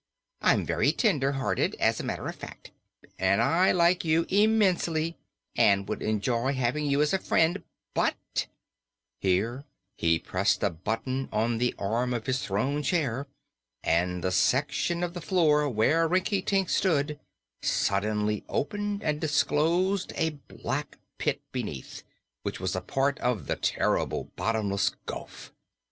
I'm 0.41 0.65
very 0.65 0.91
tender 0.91 1.33
hearted, 1.33 1.75
as 1.79 1.99
a 1.99 2.03
matter 2.03 2.27
of 2.27 2.35
fact, 2.35 2.71
and 3.19 3.39
I 3.39 3.71
like 3.71 4.03
you 4.03 4.25
immensely, 4.29 5.15
and 5.55 5.87
would 5.87 6.01
enjoy 6.01 6.53
having 6.53 6.87
you 6.87 7.03
as 7.03 7.13
a 7.13 7.19
friend, 7.19 7.61
but" 7.93 8.47
Here 9.21 9.63
he 9.99 10.17
pressed 10.17 10.63
a 10.63 10.71
button 10.71 11.29
on 11.31 11.59
the 11.59 11.75
arm 11.77 12.15
of 12.15 12.25
his 12.25 12.43
throne 12.43 12.81
chair 12.81 13.27
and 13.83 14.23
the 14.23 14.31
section 14.31 15.03
of 15.03 15.13
the 15.13 15.21
floor 15.21 15.69
where 15.69 16.07
Rinkitink 16.07 16.67
stood 16.71 17.19
suddenly 17.61 18.43
opened 18.49 19.03
and 19.03 19.21
disclosed 19.21 20.13
a 20.15 20.31
black 20.47 20.97
pit 21.19 21.41
beneath, 21.51 22.01
which 22.41 22.59
was 22.59 22.75
a 22.75 22.81
part 22.81 23.19
of 23.19 23.45
'the 23.45 23.57
terrible 23.57 24.31
Bottomless 24.35 24.93
Gulf. 25.05 25.53